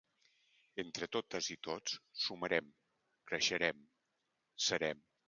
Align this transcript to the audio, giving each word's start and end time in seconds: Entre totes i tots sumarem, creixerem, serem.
Entre 0.83 1.07
totes 1.17 1.49
i 1.55 1.57
tots 1.67 1.93
sumarem, 2.23 2.71
creixerem, 3.33 3.85
serem. 4.69 5.05